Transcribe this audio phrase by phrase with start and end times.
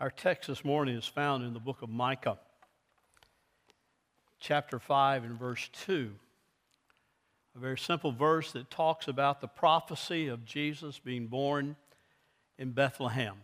[0.00, 2.36] Our text this morning is found in the book of Micah,
[4.40, 6.10] chapter 5 and verse 2.
[7.54, 11.76] A very simple verse that talks about the prophecy of Jesus being born
[12.58, 13.36] in Bethlehem.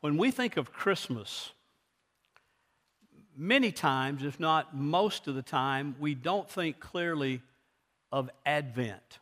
[0.00, 1.50] When we think of Christmas,
[3.36, 7.42] many times, if not most of the time, we don't think clearly
[8.12, 9.18] of Advent.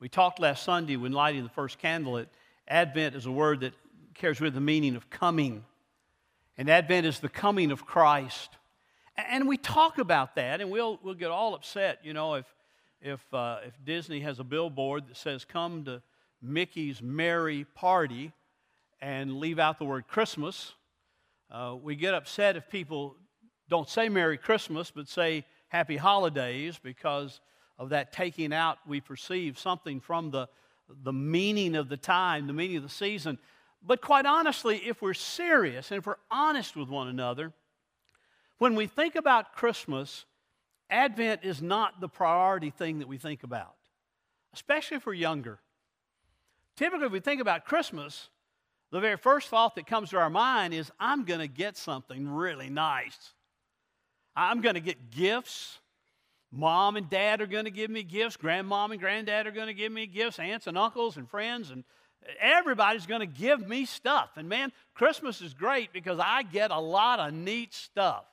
[0.00, 2.30] We talked last Sunday when lighting the first candle that
[2.66, 3.74] Advent is a word that
[4.18, 5.64] carries with the meaning of coming.
[6.56, 8.50] And Advent is the coming of Christ.
[9.16, 12.46] And we talk about that, and we'll, we'll get all upset, you know, if,
[13.00, 16.02] if, uh, if Disney has a billboard that says, Come to
[16.42, 18.32] Mickey's Merry Party,
[19.00, 20.72] and leave out the word Christmas.
[21.50, 23.16] Uh, we get upset if people
[23.68, 27.40] don't say Merry Christmas, but say Happy Holidays because
[27.78, 30.48] of that taking out, we perceive something from the,
[31.04, 33.38] the meaning of the time, the meaning of the season.
[33.82, 37.52] But quite honestly, if we're serious and if we're honest with one another,
[38.58, 40.24] when we think about Christmas,
[40.90, 43.74] Advent is not the priority thing that we think about,
[44.52, 45.60] especially if we're younger.
[46.76, 48.28] Typically, if we think about Christmas,
[48.90, 52.28] the very first thought that comes to our mind is, I'm going to get something
[52.28, 53.34] really nice.
[54.34, 55.78] I'm going to get gifts.
[56.50, 58.36] Mom and dad are going to give me gifts.
[58.36, 60.38] Grandmom and granddad are going to give me gifts.
[60.38, 61.84] Aunts and uncles and friends and
[62.40, 64.30] everybody's going to give me stuff.
[64.36, 68.24] And man, Christmas is great because I get a lot of neat stuff.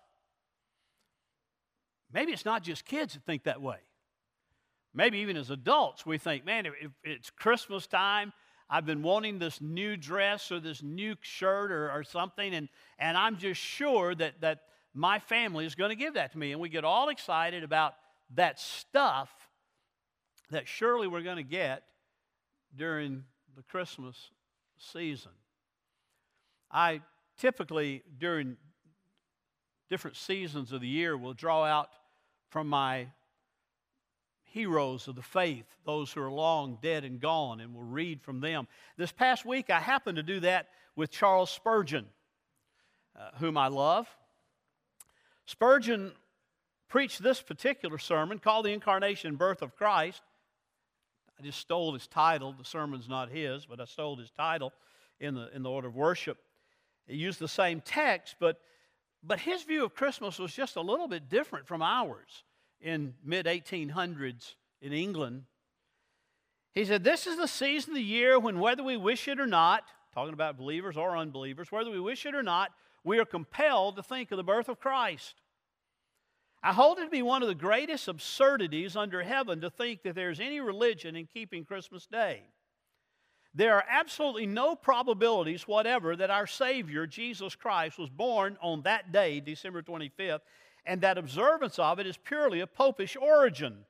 [2.12, 3.78] Maybe it's not just kids that think that way.
[4.94, 8.32] Maybe even as adults, we think, man, if it's Christmas time,
[8.70, 13.18] I've been wanting this new dress or this new shirt or, or something, and, and
[13.18, 14.62] I'm just sure that, that
[14.94, 16.54] my family is going to give that to me.
[16.54, 17.96] And we get all excited about
[18.34, 19.30] that stuff
[20.52, 21.84] that surely we're going to get
[22.76, 23.26] during
[23.56, 24.32] the Christmas
[24.78, 25.32] season.
[26.72, 27.02] I
[27.38, 28.58] typically, during
[29.90, 31.90] different seasons of the year, will draw out
[32.50, 33.08] from my
[34.44, 38.40] heroes of the faith, those who are long dead and gone, and will read from
[38.40, 38.68] them.
[38.98, 42.06] This past week, I happened to do that with Charles Spurgeon,
[43.20, 44.08] uh, whom I love.
[45.46, 46.14] Spurgeon
[46.88, 50.22] preached this particular sermon called The Incarnation and Birth of Christ.
[51.40, 52.54] I just stole his title.
[52.58, 54.74] The sermon's not his, but I stole his title
[55.20, 56.38] in the, in the order of worship.
[57.08, 58.60] He used the same text, but,
[59.24, 62.44] but his view of Christmas was just a little bit different from ours
[62.82, 65.44] in mid 1800s in England.
[66.74, 69.48] He said, This is the season of the year when, whether we wish it or
[69.48, 72.72] not, talking about believers or unbelievers, whether we wish it or not,
[73.04, 75.36] we are compelled to think of the birth of Christ.
[76.66, 80.16] I hold it to be one of the greatest absurdities under heaven to think that
[80.16, 82.42] there's any religion in keeping Christmas Day.
[83.54, 89.12] There are absolutely no probabilities whatever that our Savior, Jesus Christ, was born on that
[89.12, 90.40] day, December 25th,
[90.88, 93.86] and that observance of it is purely of popish origin.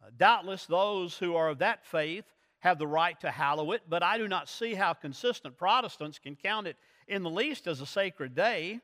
[0.00, 2.26] Uh, doubtless, those who are of that faith
[2.60, 6.36] have the right to hallow it, but I do not see how consistent Protestants can
[6.36, 6.76] count it
[7.08, 8.82] in the least as a sacred day.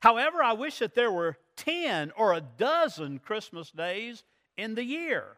[0.00, 4.24] However, I wish that there were 10 or a dozen Christmas days
[4.56, 5.36] in the year.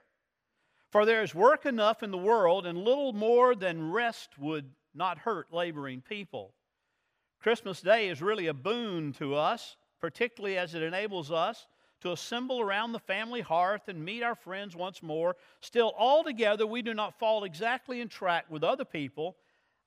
[0.90, 5.18] For there is work enough in the world, and little more than rest would not
[5.18, 6.54] hurt laboring people.
[7.40, 11.66] Christmas Day is really a boon to us, particularly as it enables us
[12.00, 15.36] to assemble around the family hearth and meet our friends once more.
[15.60, 19.36] Still, altogether, we do not fall exactly in track with other people.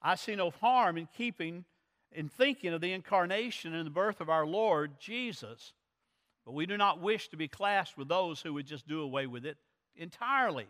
[0.01, 1.65] I see no harm in keeping
[2.11, 5.73] in thinking of the incarnation and the birth of our Lord Jesus.
[6.45, 9.27] But we do not wish to be classed with those who would just do away
[9.27, 9.57] with it
[9.95, 10.67] entirely.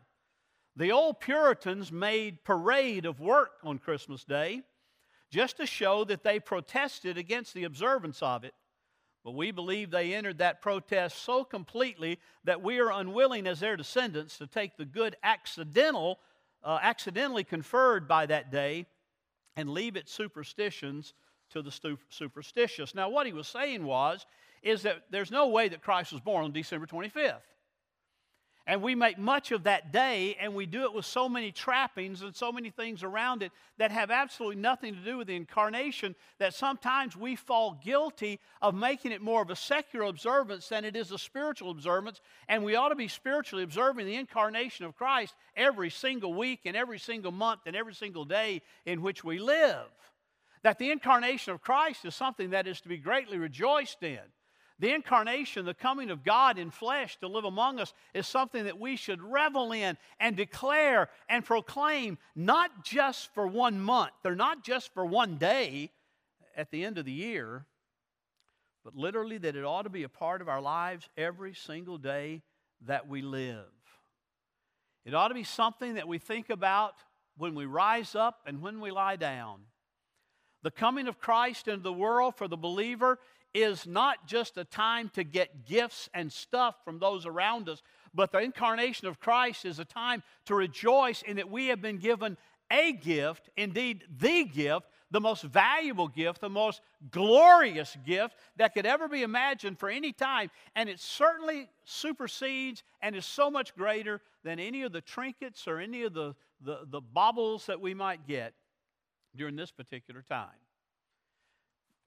[0.75, 4.61] The old Puritans made parade of work on Christmas Day
[5.29, 8.53] just to show that they protested against the observance of it.
[9.23, 13.77] But we believe they entered that protest so completely that we are unwilling as their
[13.77, 16.19] descendants to take the good accidental,
[16.63, 18.87] uh, accidentally conferred by that day
[19.55, 21.13] and leave its superstitions
[21.53, 22.95] to the superstitious.
[22.95, 24.25] Now, what he was saying was,
[24.61, 27.41] is that there's no way that Christ was born on December 25th.
[28.67, 32.21] And we make much of that day, and we do it with so many trappings
[32.21, 36.15] and so many things around it that have absolutely nothing to do with the incarnation
[36.37, 40.95] that sometimes we fall guilty of making it more of a secular observance than it
[40.95, 42.21] is a spiritual observance.
[42.47, 46.77] And we ought to be spiritually observing the incarnation of Christ every single week and
[46.77, 49.87] every single month and every single day in which we live.
[50.63, 54.19] That the incarnation of Christ is something that is to be greatly rejoiced in.
[54.79, 58.79] The incarnation, the coming of God in flesh to live among us, is something that
[58.79, 64.63] we should revel in and declare and proclaim, not just for one month, or not
[64.63, 65.91] just for one day
[66.55, 67.67] at the end of the year,
[68.83, 72.41] but literally that it ought to be a part of our lives every single day
[72.87, 73.65] that we live.
[75.05, 76.95] It ought to be something that we think about
[77.37, 79.59] when we rise up and when we lie down.
[80.63, 83.19] The coming of Christ into the world for the believer
[83.53, 87.81] is not just a time to get gifts and stuff from those around us,
[88.13, 91.97] but the incarnation of Christ is a time to rejoice in that we have been
[91.97, 92.37] given
[92.69, 96.79] a gift, indeed the gift, the most valuable gift, the most
[97.11, 100.49] glorious gift that could ever be imagined for any time.
[100.73, 105.79] And it certainly supersedes and is so much greater than any of the trinkets or
[105.79, 108.53] any of the, the, the baubles that we might get
[109.35, 110.49] during this particular time.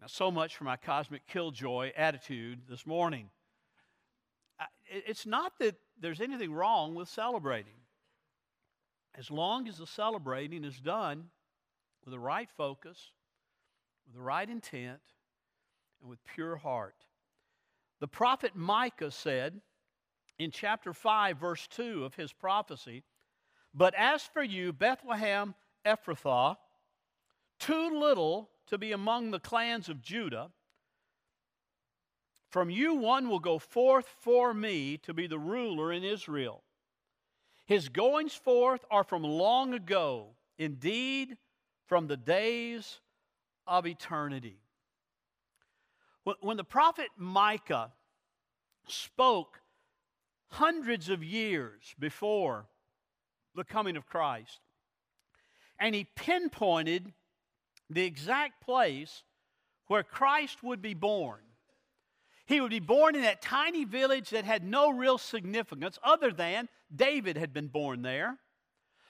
[0.00, 3.30] Now, so much for my cosmic killjoy attitude this morning.
[4.86, 7.74] It's not that there's anything wrong with celebrating.
[9.16, 11.24] As long as the celebrating is done
[12.04, 13.12] with the right focus,
[14.06, 15.00] with the right intent,
[16.00, 16.96] and with pure heart.
[18.00, 19.60] The prophet Micah said
[20.38, 23.04] in chapter 5, verse 2 of his prophecy,
[23.72, 25.54] But as for you, Bethlehem
[25.86, 26.56] Ephrathah,
[27.64, 30.50] too little to be among the clans of Judah.
[32.50, 36.62] From you one will go forth for me to be the ruler in Israel.
[37.66, 41.38] His goings forth are from long ago, indeed,
[41.86, 43.00] from the days
[43.66, 44.58] of eternity.
[46.40, 47.92] When the prophet Micah
[48.88, 49.62] spoke
[50.50, 52.66] hundreds of years before
[53.54, 54.60] the coming of Christ,
[55.78, 57.12] and he pinpointed
[57.90, 59.22] the exact place
[59.86, 61.40] where Christ would be born.
[62.46, 66.68] He would be born in that tiny village that had no real significance other than
[66.94, 68.38] David had been born there.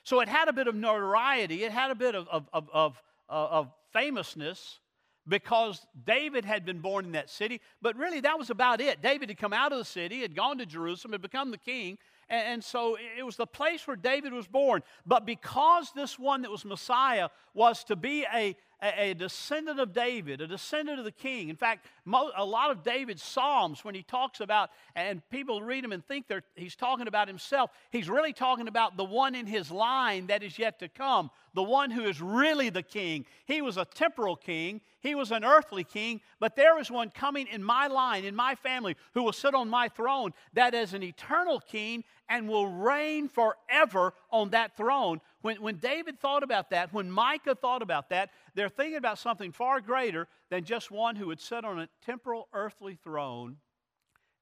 [0.05, 3.03] So it had a bit of notoriety, it had a bit of, of, of, of,
[3.29, 4.81] uh, of famousness
[5.27, 9.01] because David had been born in that city, but really that was about it.
[9.01, 11.97] David had come out of the city, had gone to Jerusalem, had become the king,
[12.35, 14.83] and, so it was the place where David was born.
[15.07, 20.41] But because this one that was Messiah was to be a, a, descendant of David,
[20.41, 21.49] a descendant of the king.
[21.49, 25.93] In fact, a lot of David's Psalms, when he talks about, and people read them
[25.93, 30.27] and think he's talking about himself, he's really talking about the one in his line
[30.27, 33.25] that is yet to come, the one who is really the king.
[33.47, 37.47] He was a temporal king, he was an earthly king, but there is one coming
[37.47, 41.03] in my line, in my family, who will sit on my throne that is an
[41.03, 45.21] eternal king and will reign forever on that throne.
[45.43, 49.53] When, when David thought about that, when Micah thought about that, they're thinking about something
[49.53, 53.57] far greater than just one who would sit on a temporal earthly throne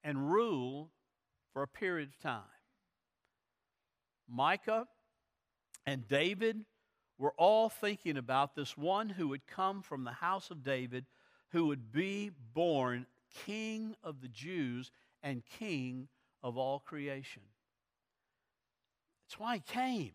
[0.03, 0.91] and rule
[1.51, 2.41] for a period of time.
[4.29, 4.87] Micah
[5.85, 6.65] and David
[7.17, 11.05] were all thinking about this one who would come from the house of David,
[11.49, 13.05] who would be born
[13.45, 14.91] king of the Jews
[15.21, 16.07] and king
[16.41, 17.43] of all creation.
[19.33, 20.11] That's why he came.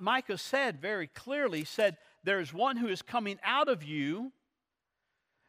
[0.00, 4.32] Micah said very clearly, said, There is one who is coming out of you,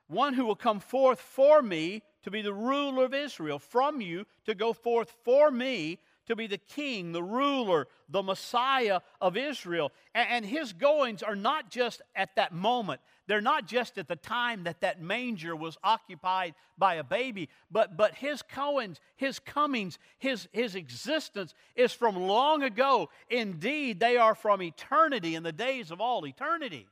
[0.07, 4.25] one who will come forth for me to be the ruler of Israel, from you
[4.45, 9.93] to go forth for me to be the king, the ruler, the Messiah of Israel.
[10.13, 14.63] And his goings are not just at that moment, they're not just at the time
[14.63, 20.47] that that manger was occupied by a baby, but, but his goings, his comings, his,
[20.53, 23.09] his existence is from long ago.
[23.29, 26.87] Indeed, they are from eternity, in the days of all eternity.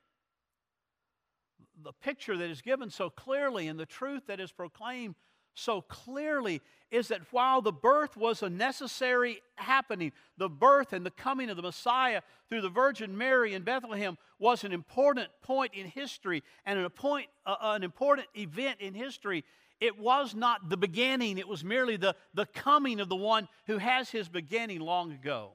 [1.84, 5.16] The picture that is given so clearly and the truth that is proclaimed
[5.56, 11.12] so clearly is that while the birth was a necessary happening, the birth and the
[11.12, 15.88] coming of the Messiah through the Virgin Mary in Bethlehem was an important point in
[15.88, 19.44] history and an, point, uh, an important event in history.
[19.80, 23.78] It was not the beginning, it was merely the, the coming of the one who
[23.78, 25.54] has his beginning long ago.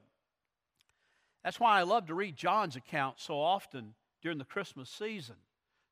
[1.43, 5.37] That's why I love to read John's account so often during the Christmas season,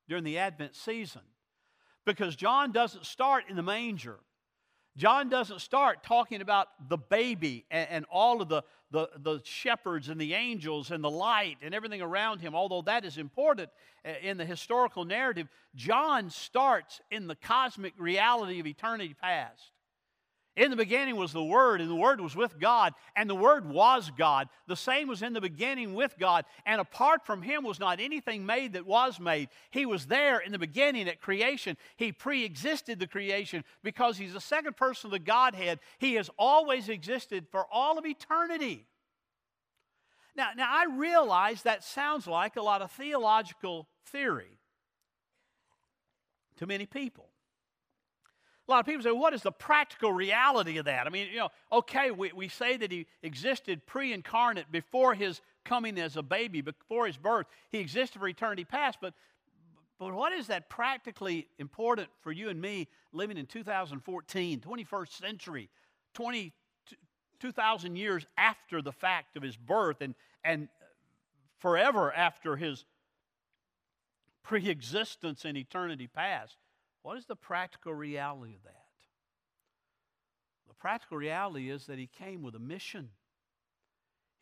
[0.08, 1.22] during the Advent season
[2.04, 4.18] because John doesn't start in the manger.
[4.96, 10.08] John doesn't start talking about the baby and, and, all of the, the, the shepherds
[10.08, 13.70] and the angels and the light and everything around him, although that is important
[14.04, 15.48] uh, in the historical narrative.
[15.76, 19.70] John starts in the cosmic reality of eternity past.
[20.60, 23.66] In the beginning was the Word, and the Word was with God, and the Word
[23.66, 24.46] was God.
[24.66, 28.44] The same was in the beginning with God, and apart from Him was not anything
[28.44, 29.48] made that was made.
[29.70, 31.78] He was there in the beginning at creation.
[31.96, 35.80] He pre existed the creation because He's the second person of the Godhead.
[35.98, 38.84] He has always existed for all of eternity.
[40.36, 44.58] Now, now I realize that sounds like a lot of theological theory
[46.58, 47.29] to many people.
[48.70, 51.04] A lot of people say, what is the practical reality of that?
[51.04, 55.40] I mean, you know, okay, we, we say that he existed pre incarnate before his
[55.64, 57.46] coming as a baby, before his birth.
[57.70, 59.12] He existed for eternity past, but,
[59.98, 65.68] but what is that practically important for you and me living in 2014, 21st century,
[66.14, 66.52] 20,
[67.40, 70.68] 2,000 years after the fact of his birth and, and
[71.58, 72.84] forever after his
[74.44, 76.56] pre existence in eternity past?
[77.02, 78.76] What is the practical reality of that?
[80.68, 83.10] The practical reality is that he came with a mission.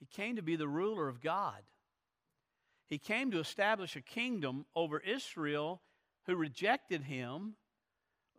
[0.00, 1.62] He came to be the ruler of God.
[2.88, 5.82] He came to establish a kingdom over Israel
[6.26, 7.54] who rejected him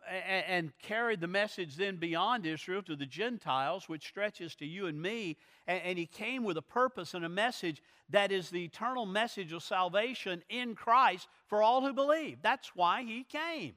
[0.09, 4.99] and, carried the message then beyond Israel to the Gentiles, which stretches to you and
[5.01, 5.37] me.
[5.67, 9.61] and he came with a purpose and a message that is the eternal message of
[9.61, 12.41] salvation in Christ for all who believe.
[12.41, 13.75] That's why he came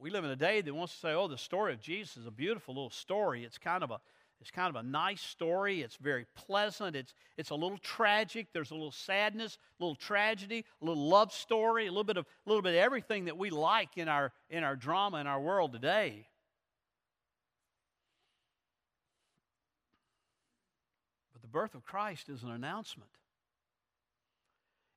[0.00, 2.26] we live in a day that wants to say, oh, the story of Jesus is
[2.26, 3.44] a beautiful little story.
[3.44, 4.00] It's kind of a
[4.40, 5.82] it's kind of a nice story.
[5.82, 6.96] It's very pleasant.
[6.96, 8.46] It's, it's a little tragic.
[8.54, 12.24] There's a little sadness, a little tragedy, a little love story, a little bit of,
[12.24, 15.38] a little bit of everything that we like in our, in our drama in our
[15.38, 16.26] world today.
[21.34, 23.10] But the birth of Christ is an announcement,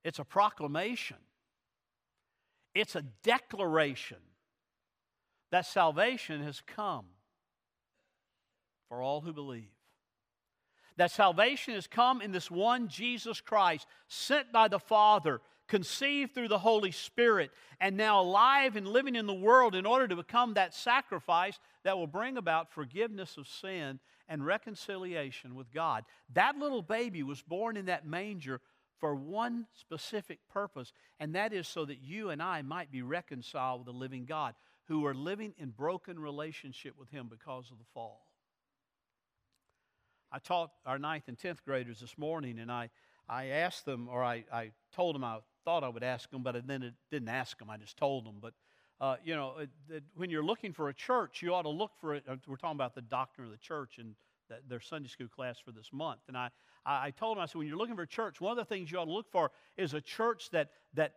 [0.06, 1.18] it's a proclamation,
[2.74, 4.20] it's a declaration
[5.54, 7.06] that salvation has come
[8.90, 9.70] for all who believe.
[10.98, 16.48] That salvation has come in this one Jesus Christ, sent by the Father, conceived through
[16.48, 20.56] the Holy Spirit, and now alive and living in the world in order to become
[20.56, 26.04] that sacrifice that will bring about forgiveness of sin and reconciliation with God.
[26.34, 28.60] That little baby was born in that manger
[28.98, 33.82] for one specific purpose, and that is so that you and I might be reconciled
[33.82, 34.56] with the living God
[34.88, 38.26] who are living in broken relationship with Him because of the fall.
[40.32, 42.90] I taught our ninth and tenth graders this morning, and I,
[43.30, 46.68] I asked them, or I, I told them I thought I would ask them, but
[46.68, 47.70] then it didn't ask them.
[47.70, 48.36] I just told them.
[48.42, 48.54] But
[49.00, 49.56] uh, you know,
[49.90, 52.24] it, when you're looking for a church, you ought to look for it.
[52.28, 54.16] Uh, we're talking about the doctrine of the church and
[54.68, 56.20] their Sunday school class for this month.
[56.28, 56.50] And I,
[56.86, 58.92] I told them, I said, when you're looking for a church, one of the things
[58.92, 61.14] you ought to look for is a church that that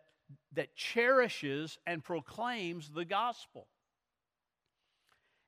[0.53, 3.67] that cherishes and proclaims the gospel.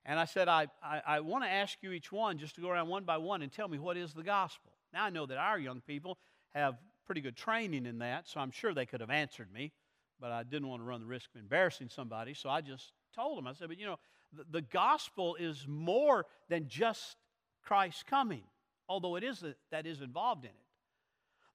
[0.05, 2.69] And I said, I, I, I want to ask you each one just to go
[2.69, 4.71] around one by one and tell me what is the gospel.
[4.93, 6.17] Now, I know that our young people
[6.53, 9.71] have pretty good training in that, so I'm sure they could have answered me,
[10.19, 13.37] but I didn't want to run the risk of embarrassing somebody, so I just told
[13.37, 13.47] them.
[13.47, 13.97] I said, But you know,
[14.33, 17.17] the, the gospel is more than just
[17.63, 18.43] Christ's coming,
[18.87, 20.55] although it is that is involved in it.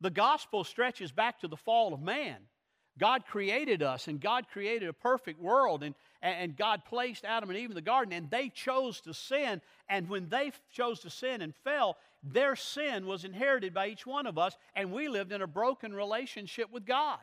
[0.00, 2.37] The gospel stretches back to the fall of man.
[2.98, 7.58] God created us, and God created a perfect world, and, and God placed Adam and
[7.58, 9.60] Eve in the garden, and they chose to sin.
[9.88, 14.26] And when they chose to sin and fell, their sin was inherited by each one
[14.26, 17.18] of us, and we lived in a broken relationship with God.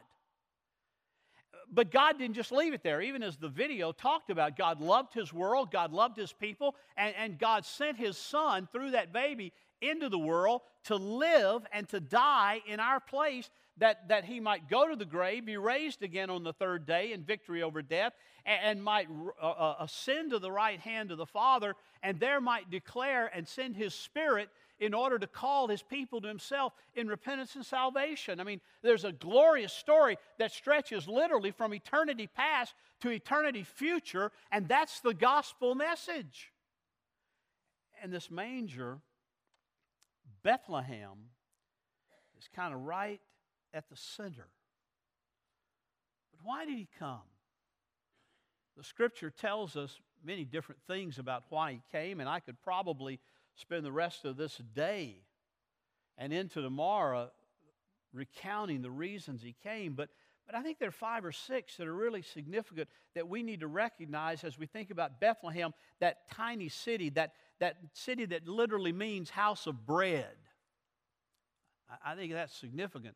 [1.73, 3.01] But God didn't just leave it there.
[3.01, 7.15] Even as the video talked about, God loved His world, God loved His people, and,
[7.15, 11.99] and God sent His Son through that baby into the world to live and to
[11.99, 16.29] die in our place that, that he might go to the grave, be raised again
[16.29, 18.13] on the third day in victory over death,
[18.45, 19.07] and, and might
[19.41, 23.47] uh, uh, ascend to the right hand of the Father, and there might declare and
[23.47, 28.39] send his Spirit in order to call his people to himself in repentance and salvation.
[28.39, 34.31] I mean, there's a glorious story that stretches literally from eternity past to eternity future,
[34.51, 36.51] and that's the gospel message.
[38.01, 38.97] And this manger,
[40.43, 41.29] Bethlehem,
[42.37, 43.21] is kind of right
[43.73, 44.47] at the center.
[46.31, 47.21] But why did he come?
[48.77, 53.19] The scripture tells us many different things about why he came, and I could probably
[53.55, 55.17] spend the rest of this day
[56.17, 57.31] and into tomorrow
[58.13, 59.93] recounting the reasons he came.
[59.93, 60.09] But,
[60.45, 63.59] but I think there are five or six that are really significant that we need
[63.61, 68.91] to recognize as we think about Bethlehem, that tiny city, that, that city that literally
[68.91, 70.35] means house of bread.
[72.03, 73.15] I, think that's significant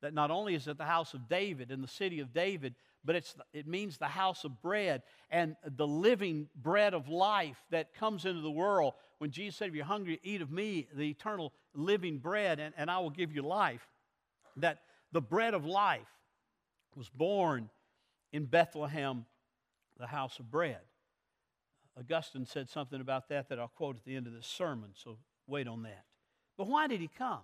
[0.00, 2.74] that not only is it the house of David and the city of David,
[3.04, 7.94] but it's, it means the house of bread and the living bread of life that
[7.94, 8.94] comes into the world.
[9.18, 12.90] When Jesus said, If you're hungry, eat of me, the eternal living bread, and, and
[12.90, 13.86] I will give you life.
[14.56, 14.78] That
[15.12, 16.00] the bread of life
[16.96, 17.68] was born
[18.32, 19.26] in Bethlehem,
[19.98, 20.80] the house of bread.
[21.98, 25.18] Augustine said something about that that I'll quote at the end of this sermon, so
[25.46, 26.04] wait on that.
[26.56, 27.40] But why did he come?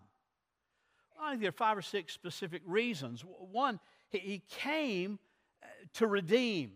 [1.16, 3.24] Well, I think there are five or six specific reasons.
[3.52, 3.78] One,
[4.08, 5.18] he came
[5.62, 6.72] uh, to redeem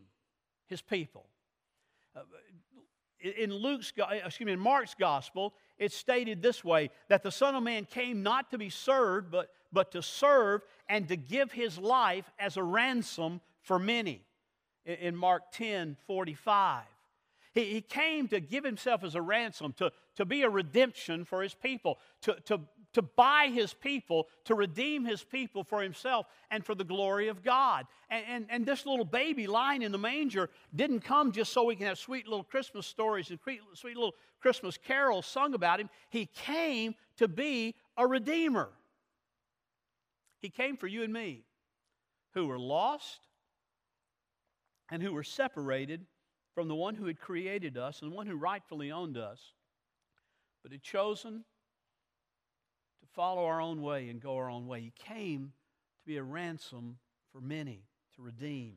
[0.66, 1.26] his people.
[2.14, 2.20] Uh,
[3.20, 7.54] in Luke's, uh, excuse me, in Mark's gospel, it's stated this way that the Son
[7.54, 11.78] of Man came not to be served, but, but to serve and to give his
[11.78, 14.24] life as a ransom for many.
[14.84, 16.82] In Mark 10 45.
[17.54, 21.42] He, he came to give himself as a ransom, to, to be a redemption for
[21.42, 22.60] his people, to, to,
[22.94, 27.44] to buy his people, to redeem his people for himself and for the glory of
[27.44, 27.86] God.
[28.10, 31.76] And, and, and, this little baby lying in the manger didn't come just so we
[31.76, 33.38] can have sweet little Christmas stories and
[33.74, 35.88] sweet little Christmas carols sung about him.
[36.10, 38.68] He came to be a redeemer.
[40.40, 41.44] He came for you and me
[42.34, 43.20] who were lost
[44.90, 46.04] and who were separated
[46.54, 49.40] from the one who had created us and the one who rightfully owned us,
[50.62, 51.44] but had chosen
[53.00, 54.80] to follow our own way and go our own way.
[54.80, 55.52] He came
[55.98, 56.98] to be a ransom
[57.32, 57.82] for many,
[58.16, 58.76] to redeem.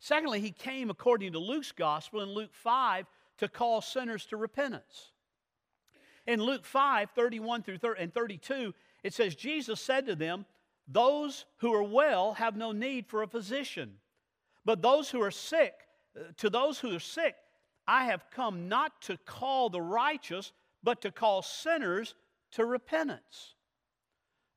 [0.00, 3.06] Secondly, he came, according to Luke's gospel in Luke 5,
[3.38, 5.12] to call sinners to repentance.
[6.26, 10.46] In Luke 5, 31 through 30, and 32, it says, Jesus said to them,
[10.86, 13.94] Those who are well have no need for a physician,
[14.64, 15.87] but those who are sick
[16.38, 17.34] to those who are sick,
[17.86, 22.14] I have come not to call the righteous, but to call sinners
[22.52, 23.54] to repentance.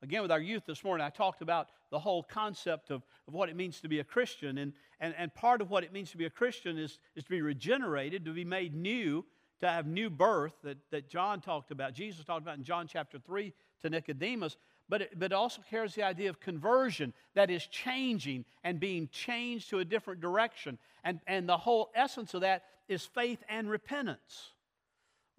[0.02, 3.48] Again, with our youth this morning, I talked about the whole concept of, of what
[3.48, 4.58] it means to be a Christian.
[4.58, 7.30] And, and, and part of what it means to be a Christian is, is to
[7.30, 9.24] be regenerated, to be made new,
[9.60, 13.18] to have new birth that, that John talked about, Jesus talked about in John chapter
[13.18, 13.52] 3
[13.82, 14.56] to Nicodemus
[14.92, 19.08] but it, but it also carries the idea of conversion that is changing and being
[19.10, 20.76] changed to a different direction.
[21.02, 24.50] And, and the whole essence of that is faith and repentance.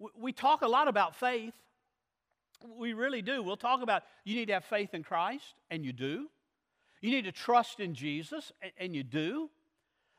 [0.00, 1.54] We, we talk a lot about faith.
[2.66, 3.44] We really do.
[3.44, 6.26] We'll talk about you need to have faith in Christ, and you do.
[7.00, 9.50] You need to trust in Jesus, and, and you do.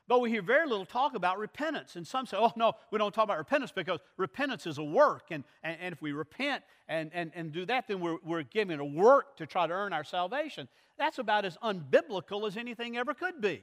[0.08, 1.96] But we hear very little talk about repentance.
[1.96, 5.26] And some say, oh, no, we don't talk about repentance because repentance is a work.
[5.30, 8.78] And, and, and if we repent and, and, and do that, then we're, we're giving
[8.78, 10.68] a work to try to earn our salvation.
[10.96, 13.62] That's about as unbiblical as anything ever could be.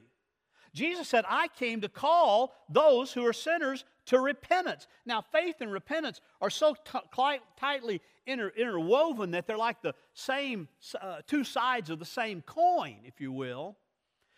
[0.74, 4.88] Jesus said, I came to call those who are sinners to repentance.
[5.06, 10.68] Now, faith and repentance are so t- tightly inter- interwoven that they're like the same
[11.00, 13.78] uh, two sides of the same coin, if you will.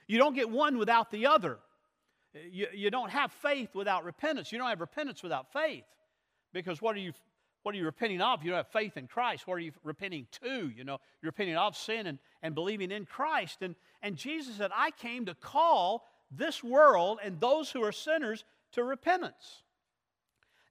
[0.07, 1.59] You don't get one without the other.
[2.51, 4.51] You, you don't have faith without repentance.
[4.51, 5.85] You don't have repentance without faith.
[6.53, 7.13] Because what are you
[7.63, 8.43] what are you repenting of?
[8.43, 9.47] You don't have faith in Christ.
[9.47, 10.69] What are you repenting to?
[10.69, 13.63] You know, you're repenting of sin and, and believing in Christ.
[13.63, 18.43] And, and Jesus said, I came to call this world and those who are sinners
[18.73, 19.63] to repentance.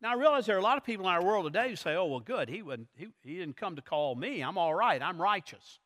[0.00, 1.96] Now, I realize there are a lot of people in our world today who say,
[1.96, 4.40] oh, well, good, he, wouldn't, he, he didn't come to call me.
[4.40, 5.80] I'm all right, I'm righteous.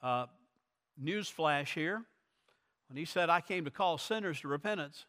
[0.00, 0.26] Uh,
[1.02, 2.04] newsflash here
[2.88, 5.06] when he said, I came to call sinners to repentance,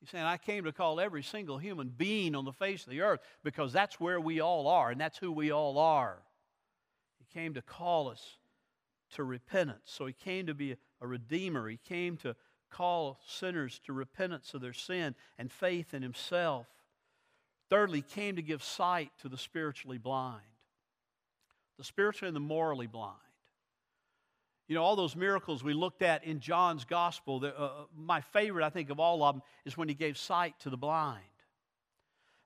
[0.00, 3.00] he's saying, I came to call every single human being on the face of the
[3.00, 6.18] earth because that's where we all are and that's who we all are.
[7.18, 8.38] He came to call us
[9.14, 9.82] to repentance.
[9.84, 11.68] So he came to be a redeemer.
[11.68, 12.36] He came to
[12.70, 16.66] call sinners to repentance of their sin and faith in himself.
[17.70, 20.42] Thirdly, he came to give sight to the spiritually blind,
[21.78, 23.16] the spiritually and the morally blind.
[24.68, 28.20] You know, all those miracles we looked at in John's gospel, the, uh, uh, my
[28.20, 31.22] favorite, I think, of all of them is when he gave sight to the blind.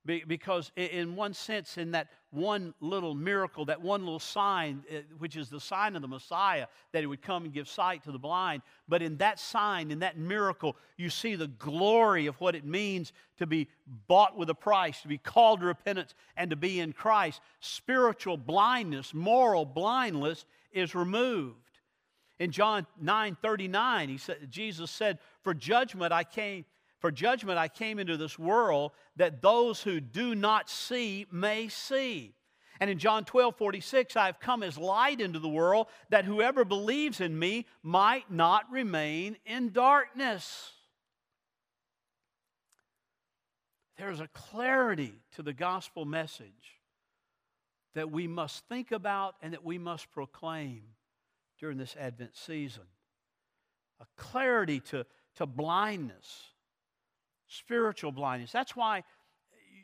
[0.04, 5.00] Be, because, in one sense, in that one little miracle, that one little sign, uh,
[5.18, 8.12] which is the sign of the Messiah, that he would come and give sight to
[8.12, 12.54] the blind, but in that sign, in that miracle, you see the glory of what
[12.54, 13.68] it means to be
[14.08, 17.40] bought with a price, to be called to repentance, and to be in Christ.
[17.60, 21.69] Spiritual blindness, moral blindness is removed.
[22.40, 26.64] In John 9 39, he said, Jesus said, For judgment I came,
[26.98, 32.34] for judgment I came into this world that those who do not see may see.
[32.80, 36.64] And in John 12 46, I have come as light into the world that whoever
[36.64, 40.72] believes in me might not remain in darkness.
[43.98, 46.80] There's a clarity to the gospel message
[47.94, 50.84] that we must think about and that we must proclaim
[51.60, 52.82] during this Advent season.
[54.00, 55.04] a clarity to,
[55.36, 56.54] to blindness,
[57.46, 58.50] spiritual blindness.
[58.50, 59.04] That's why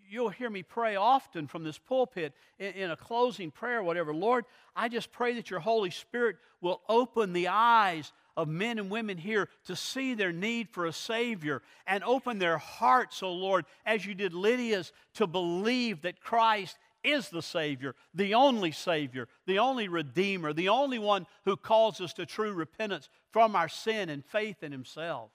[0.09, 4.15] you'll hear me pray often from this pulpit in, in, a closing prayer, whatever.
[4.15, 8.91] Lord, I just pray that your Holy Spirit will open the eyes of men and
[8.91, 13.33] women here to see their need for a Savior and open their hearts, O oh
[13.33, 19.29] Lord, as you did Lydia's, to believe that Christ is the Savior, the only Savior,
[19.47, 24.09] the only Redeemer, the only one who calls us to true repentance from our sin
[24.09, 25.31] and faith in Himself,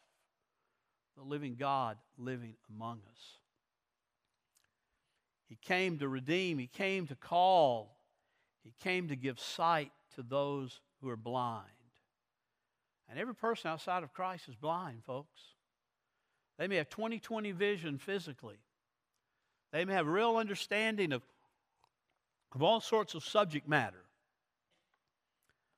[1.16, 3.38] the living God living among us.
[5.48, 7.98] He came to redeem, He came to call,
[8.64, 11.66] He came to give sight to those who are blind.
[13.10, 15.42] And every person outside of Christ is blind, folks.
[16.58, 18.60] They may have 20 20 vision physically,
[19.74, 21.22] they may have real understanding of,
[22.54, 24.04] of all sorts of subject matter.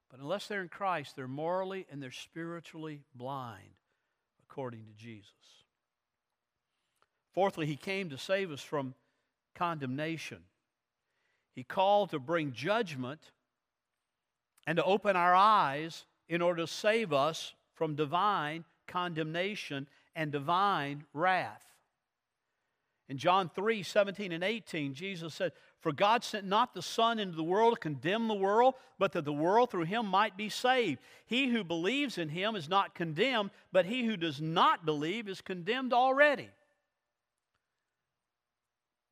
[0.10, 3.78] But unless they're in Christ, they're morally and they're spiritually blind,
[4.48, 5.32] according to Jesus.
[7.34, 8.94] Fourthly, he came to save us from
[9.56, 10.40] condemnation.
[11.56, 13.32] He called to bring judgment
[14.68, 21.06] and to open our eyes in order to save us from divine condemnation and divine
[21.14, 21.64] wrath.
[23.10, 25.52] In John 3 17 and 18, Jesus said,
[25.84, 29.26] For God sent not the Son into the world to condemn the world, but that
[29.26, 31.02] the world through him might be saved.
[31.26, 35.42] He who believes in him is not condemned, but he who does not believe is
[35.42, 36.48] condemned already.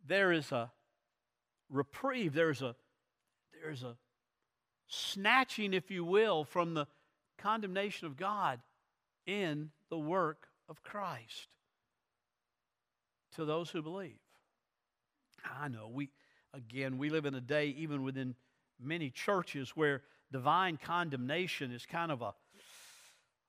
[0.08, 0.72] There is a
[1.70, 2.74] reprieve, there's a,
[3.62, 3.98] there's a
[4.88, 6.88] snatching, if you will, from the
[7.38, 8.62] condemnation of God
[9.26, 11.50] in the work of Christ
[13.36, 14.20] to those who believe.
[15.60, 16.12] I know we
[16.54, 18.36] again we live in a day even within
[18.80, 22.34] many churches where divine condemnation is kind of a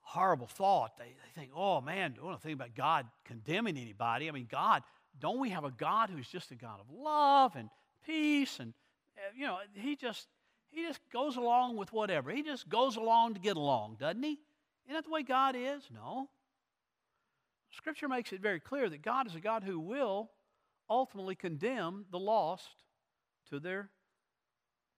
[0.01, 0.97] horrible thought.
[0.99, 4.29] They, they think, oh man, don't think about God condemning anybody.
[4.29, 4.83] I mean, God,
[5.21, 7.71] don't we have a God who's just a God of love and
[8.05, 8.75] peace and
[9.17, 10.27] eh, you know, he just
[10.71, 12.31] he just goes along with whatever.
[12.31, 14.39] He just goes along to get along, doesn't he?
[14.87, 15.83] Isn't that the way God is?
[15.93, 16.29] No.
[17.71, 20.31] Scripture makes it very clear that God is a God who will
[20.89, 22.85] ultimately condemn the lost
[23.53, 23.91] to their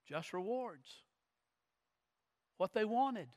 [0.07, 0.89] just rewards.
[2.57, 3.27] What they wanted.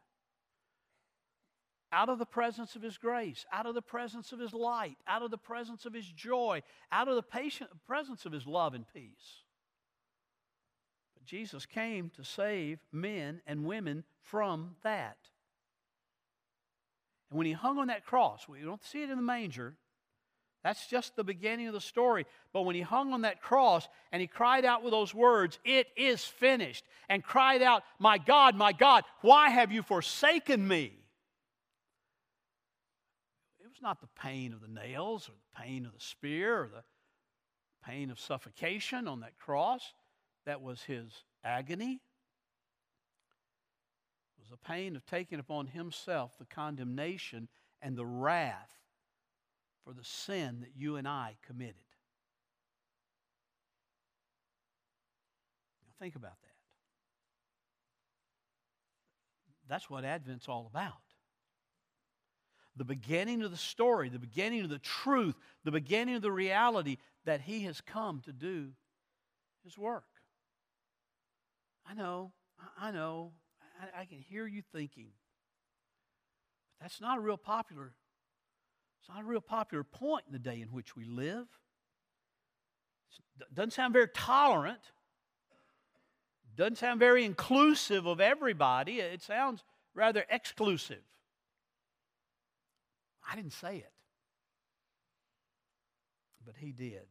[1.90, 5.22] Out of the presence of His grace, out of the presence of His light, out
[5.22, 8.84] of the presence of His joy, out of the patient presence of His love and
[8.94, 9.42] peace.
[11.14, 15.16] But Jesus came to save men and women from that.
[17.30, 19.74] And when he hung on that cross, we don't see it in the manger.
[20.64, 22.26] That's just the beginning of the story.
[22.52, 25.86] But when he hung on that cross and he cried out with those words, It
[25.96, 30.92] is finished, and cried out, My God, my God, why have you forsaken me?
[33.60, 36.68] It was not the pain of the nails or the pain of the spear or
[36.68, 36.82] the
[37.86, 39.94] pain of suffocation on that cross.
[40.44, 41.12] That was his
[41.44, 42.00] agony.
[44.36, 47.48] It was the pain of taking upon himself the condemnation
[47.80, 48.77] and the wrath
[49.88, 51.76] for the sin that you and I committed.
[55.82, 56.48] Now think about that.
[59.66, 60.92] That's what Advent's all about.
[62.76, 66.98] The beginning of the story, the beginning of the truth, the beginning of the reality
[67.24, 68.72] that He has come to do
[69.64, 70.04] His work.
[71.88, 72.32] I know,
[72.78, 73.32] I know,
[73.80, 75.08] I, I can hear you thinking.
[76.78, 77.94] But that's not a real popular,
[79.00, 81.46] it's not a real popular point in the day in which we live.
[83.40, 84.80] It doesn't sound very tolerant.
[86.56, 88.98] Doesn't sound very inclusive of everybody.
[88.98, 89.62] It sounds
[89.94, 91.02] rather exclusive.
[93.30, 93.92] I didn't say it,
[96.44, 97.06] but he did.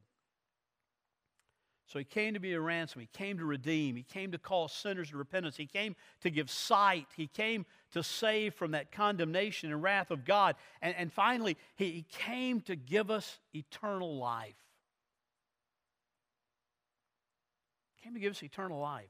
[1.88, 3.00] So he came to be a ransom.
[3.00, 3.96] He came to redeem.
[3.96, 5.56] He came to call sinners to repentance.
[5.56, 7.08] He came to give sight.
[7.16, 10.56] He came to save from that condemnation and wrath of God.
[10.82, 14.56] And, and finally, he, he came to give us eternal life.
[18.04, 19.08] Came to give us eternal life.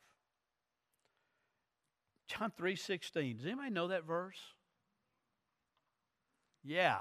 [2.28, 3.38] John 3:16.
[3.38, 4.40] Does anybody know that verse?
[6.64, 7.00] Yeah.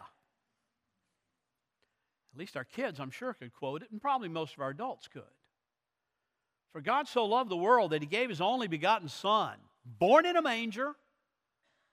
[2.32, 5.08] At least our kids, I'm sure, could quote it, and probably most of our adults
[5.08, 5.22] could.
[6.72, 10.36] For God so loved the world that he gave his only begotten Son, born in
[10.36, 10.94] a manger,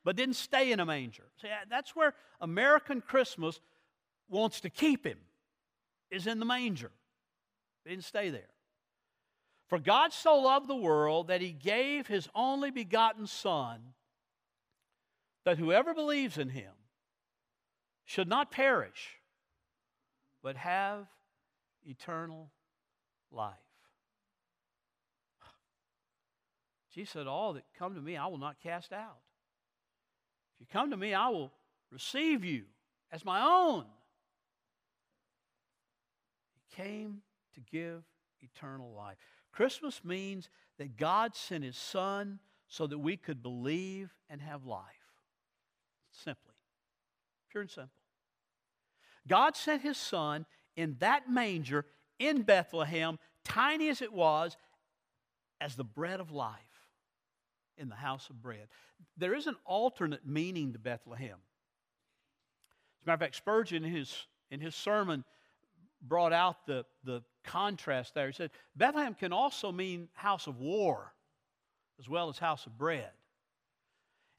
[0.04, 1.24] but didn't stay in a manger.
[1.42, 3.62] See, uh, that's where American Christmas
[4.30, 5.20] wants to keep him,
[6.12, 6.92] is in the manger.
[7.84, 8.50] He didn't stay there.
[9.70, 13.80] For God so loved the world that he gave his only begotten Son,
[15.46, 16.72] that whoever believes in him
[18.06, 19.20] should not perish,
[20.42, 21.08] but have
[21.86, 22.52] eternal
[23.32, 23.56] life.
[26.94, 29.20] Jesus said, All that come to me, I will not cast out.
[30.56, 31.52] If you come to me, I will
[31.92, 32.64] receive you
[33.12, 33.86] as my own.
[36.54, 37.22] He came
[37.56, 38.04] to give
[38.42, 39.18] eternal life.
[39.52, 44.82] Christmas means that God sent His Son so that we could believe and have life.
[46.12, 46.54] Simply,
[47.50, 47.92] pure and simple.
[49.28, 51.86] God sent His Son in that manger
[52.20, 54.58] in Bethlehem, tiny as it was,
[55.60, 56.73] as the bread of life
[57.78, 58.68] in the house of bread.
[59.18, 61.38] There is an alternate meaning to Bethlehem.
[63.02, 65.24] As a matter of fact, Spurgeon, in his, in his sermon,
[66.02, 68.28] brought out the, the contrast there.
[68.28, 71.14] He said, Bethlehem can also mean house of war
[72.00, 73.12] as well as house of bread.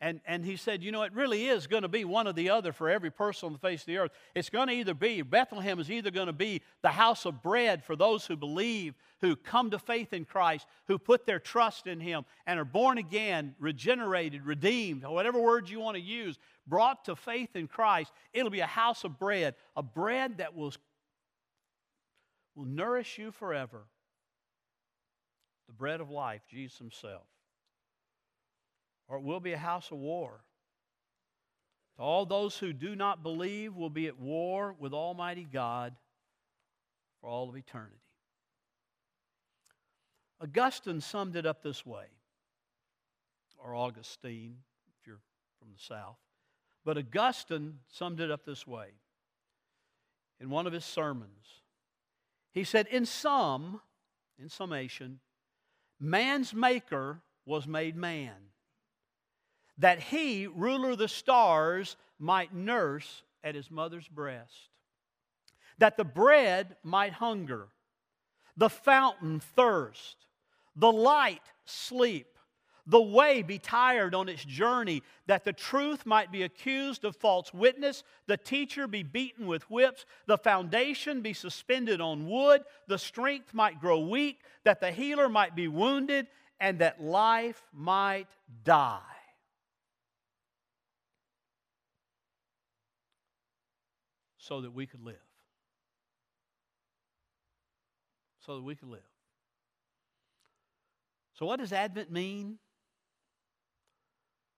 [0.04, 2.50] And, and he said, you know, it really is going to be one or the
[2.50, 4.10] other for every person on the face of the earth.
[4.34, 7.82] It's going to either be, Bethlehem is either going to be the house of bread
[7.82, 12.00] for those who believe, who come to faith in Christ, who put their trust in
[12.00, 17.16] Him, and are born again, regenerated, redeemed, whatever word you want to use, brought to
[17.16, 18.12] faith in Christ.
[18.34, 20.74] It'll be a house of bread, a bread that will,
[22.54, 23.86] will nourish you forever.
[25.66, 27.24] The bread of life, Jesus Himself
[29.08, 30.40] or it will be a house of war.
[31.96, 35.94] To all those who do not believe will be at war with Almighty God
[37.20, 38.00] for all of eternity.
[40.40, 42.06] Augustine summed it up this way,
[43.56, 44.56] or Augustine,
[44.88, 45.20] if you're
[45.58, 46.16] from the South.
[46.84, 48.88] But Augustine summed it up this way
[50.40, 51.62] in one of his sermons.
[52.52, 53.80] He said, In sum,
[54.38, 55.20] in summation,
[56.00, 58.34] man's maker was made man
[59.78, 64.70] that he, ruler of the stars, might nurse at his mother's breast,
[65.78, 67.68] that the bread might hunger,
[68.56, 70.16] the fountain thirst,
[70.76, 72.26] the light sleep,
[72.86, 77.52] the way be tired on its journey, that the truth might be accused of false
[77.54, 83.54] witness, the teacher be beaten with whips, the foundation be suspended on wood, the strength
[83.54, 86.26] might grow weak, that the healer might be wounded,
[86.60, 88.28] and that life might
[88.64, 89.00] die.
[94.46, 95.16] So that we could live.
[98.44, 99.00] So that we could live.
[101.32, 102.58] So, what does Advent mean?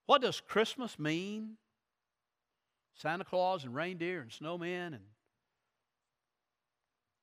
[0.06, 1.56] What does Christmas mean?
[2.94, 5.04] Santa Claus and reindeer and snowmen and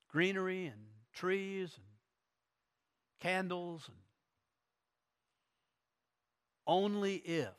[0.09, 0.79] greenery and
[1.13, 1.85] trees and
[3.19, 3.97] candles and
[6.65, 7.49] only if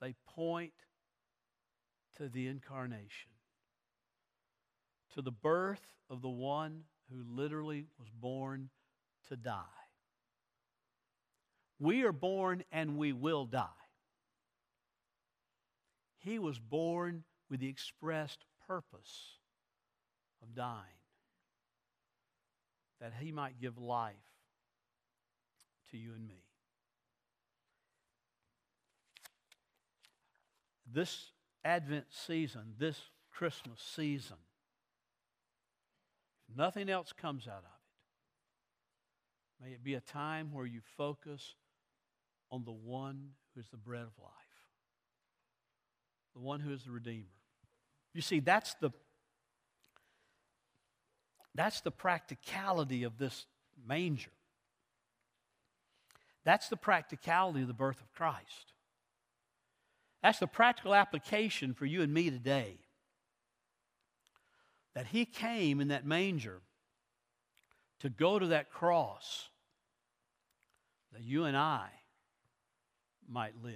[0.00, 0.72] they point
[2.20, 3.30] to the incarnation,
[5.14, 5.80] to the birth
[6.10, 8.68] of the one who literally was born
[9.26, 9.62] to die.
[11.78, 13.68] We are born and we will die.
[16.18, 19.38] He was born with the expressed purpose
[20.42, 21.00] of dying,
[23.00, 24.14] that he might give life
[25.90, 26.44] to you and me.
[30.92, 31.30] This
[31.64, 34.36] Advent season, this Christmas season,
[36.48, 37.64] if nothing else comes out of
[39.60, 41.54] it, may it be a time where you focus
[42.50, 44.32] on the one who is the bread of life,
[46.34, 47.26] the one who is the Redeemer.
[48.14, 48.90] You see, that's the
[51.54, 53.46] that's the practicality of this
[53.86, 54.30] manger.
[56.44, 58.69] That's the practicality of the birth of Christ.
[60.22, 62.78] That's the practical application for you and me today.
[64.94, 66.60] That He came in that manger
[68.00, 69.48] to go to that cross
[71.12, 71.88] that you and I
[73.28, 73.74] might live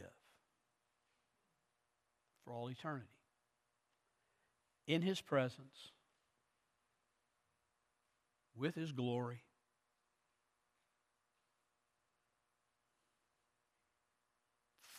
[2.45, 3.09] for all eternity.
[4.87, 5.93] In His presence,
[8.57, 9.43] with His glory.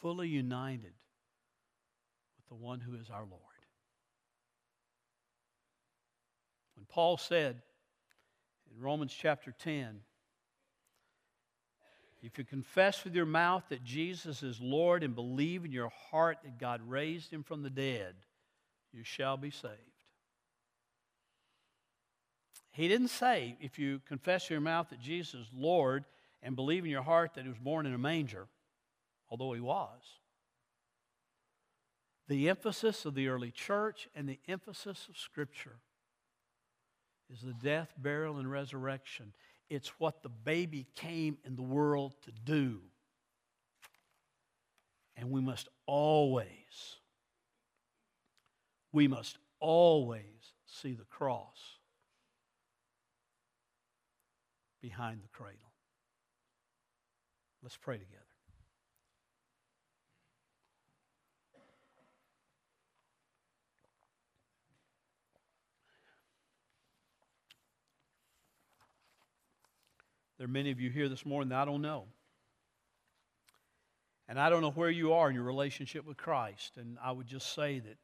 [0.01, 0.93] Fully united
[2.55, 3.41] the one who is our Lord.
[6.75, 7.61] When Paul said
[8.73, 9.99] in Romans chapter 10,
[12.21, 16.39] if you confess with your mouth that Jesus is Lord and believe in your heart
[16.43, 18.15] that God raised him from the dead,
[18.91, 19.73] you shall be saved.
[22.71, 26.05] He didn't say if you confess with your mouth that Jesus is Lord
[26.41, 28.47] and believe in your heart that he was born in a manger,
[29.29, 30.01] although he was.
[32.27, 35.77] The emphasis of the early church and the emphasis of Scripture
[37.31, 39.33] is the death, burial, and resurrection.
[39.69, 42.81] It's what the baby came in the world to do.
[45.17, 46.47] And we must always,
[48.91, 51.77] we must always see the cross
[54.81, 55.59] behind the cradle.
[57.63, 58.24] Let's pray together.
[70.37, 72.05] There are many of you here this morning that I don't know.
[74.27, 76.77] And I don't know where you are in your relationship with Christ.
[76.77, 77.97] And I would just say that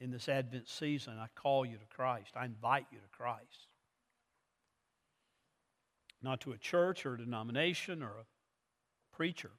[0.00, 2.32] in this Advent season, I call you to Christ.
[2.36, 3.68] I invite you to Christ.
[6.22, 9.50] Not to a church or a denomination or a preacher,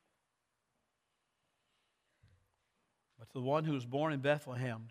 [3.19, 4.87] but to the one who was born in Bethlehem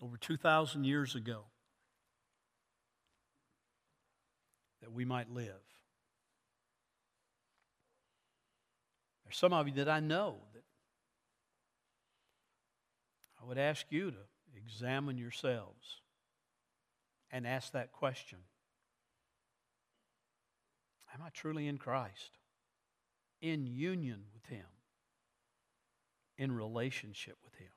[0.00, 1.44] over 2,000 years ago
[4.80, 5.62] that we might live.
[9.32, 10.62] There's some of you that I know that
[13.40, 14.16] I would ask you to
[14.54, 16.02] examine yourselves
[17.30, 18.36] and ask that question
[21.14, 22.32] Am I truly in Christ?
[23.40, 24.66] In union with Him?
[26.36, 27.72] In relationship with Him?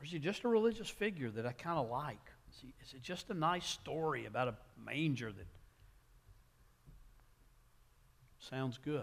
[0.00, 2.32] Or is he just a religious figure that I kind of like?
[2.50, 5.46] Is, he, is it just a nice story about a manger that
[8.38, 9.02] sounds good?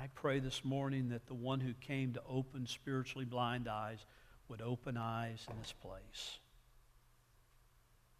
[0.00, 4.06] I pray this morning that the one who came to open spiritually blind eyes
[4.48, 6.38] would open eyes in this place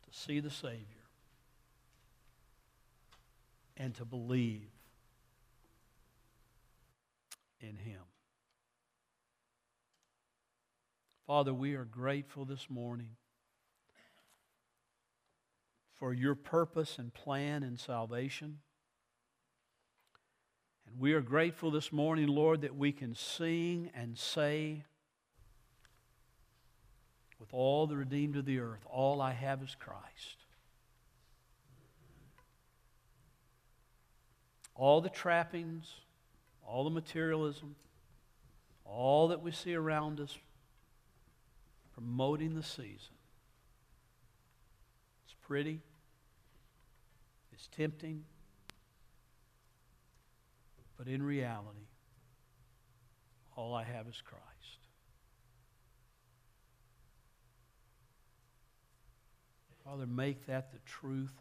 [0.03, 1.07] to see the Savior
[3.77, 4.73] and to believe
[7.61, 8.03] in Him.
[11.29, 13.11] Father, we are grateful this morning
[15.95, 18.59] for your purpose and plan in salvation.
[20.91, 24.85] And we are grateful this morning, Lord, that we can sing and say
[27.39, 30.45] with all the redeemed of the earth, all I have is Christ.
[34.75, 35.87] All the trappings,
[36.67, 37.75] all the materialism,
[38.85, 40.39] all that we see around us
[41.95, 43.17] promoting the season.
[45.27, 45.81] It's pretty,
[47.53, 48.25] it's tempting.
[50.99, 51.87] But in reality,
[53.57, 54.45] all I have is Christ.
[59.85, 61.33] Father, make that the truth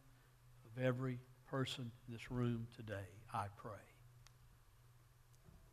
[0.66, 3.74] of every person in this room today, I pray.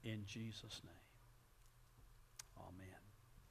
[0.03, 1.04] In Jesus' name.